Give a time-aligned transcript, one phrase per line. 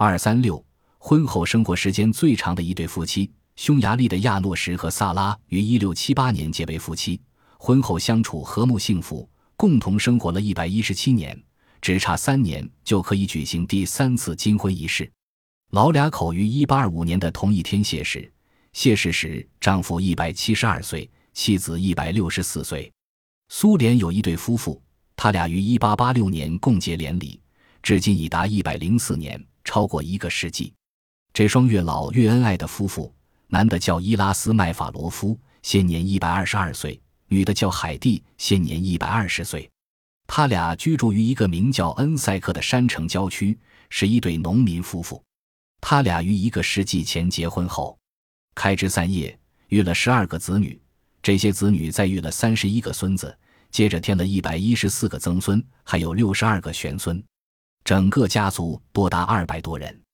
[0.00, 0.64] 二三六，
[0.98, 7.20] 婚后生活时间最长的一对夫妻，匈牙利的亚诺什和萨拉于一六七八年结为夫妻，
[7.58, 11.36] 婚后相处和睦幸福，共同生活了一百一十七年，
[11.80, 15.10] 只差三年就可以举行第三次金婚仪式。
[15.72, 18.32] 老俩口于一八二五年的同一天谢世，
[18.74, 22.88] 谢世时丈夫一百七十二岁，妻子一百六十四岁。
[23.48, 24.80] 苏联有一对夫妇，
[25.16, 27.40] 他俩于一八八六年共结连理，
[27.82, 29.44] 至今已达一百零四年。
[29.68, 30.72] 超过一个世纪，
[31.34, 33.14] 这双越老越恩爱的夫妇，
[33.48, 39.70] 男的叫伊拉斯麦法罗夫，现年一百二十二岁；女的叫海蒂，现年一百二十岁。
[40.26, 43.58] 他俩居住于一个名叫恩塞克的山城郊区，
[43.90, 45.22] 是一对农民夫妇。
[45.82, 47.98] 他俩于一个世纪前结婚后，
[48.54, 49.38] 开枝散叶，
[49.68, 50.80] 育了十二个子女。
[51.20, 53.38] 这些子女再育了三十一个孙子，
[53.70, 57.22] 接着添了一百一十四个曾孙，还有六十二个玄孙。
[57.88, 60.07] 整个家族多达二百多人。